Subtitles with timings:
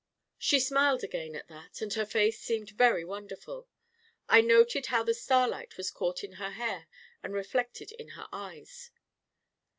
[0.39, 3.67] She smiled again at that, and her face seemed very wonderful.
[4.27, 6.87] I noted how the starlight was caught in her hair
[7.21, 8.89] and reflected in her eyes.